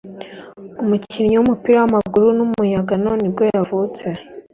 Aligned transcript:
umukinnyi 0.81 1.33
w’umupira 1.37 1.77
w’amaguru 1.79 2.23
w’umunyagana 2.39 3.11
nibwo 3.19 3.43
yavutse 3.53 4.05